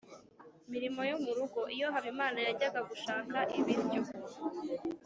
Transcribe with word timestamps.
mirimo 0.71 1.01
yo 1.09 1.15
mu 1.23 1.31
rugo. 1.37 1.59
Iyo 1.75 1.87
Habimana 1.93 2.37
yajyaga 2.47 2.81
gushaka 2.89 3.37
ibiryo 3.59 4.01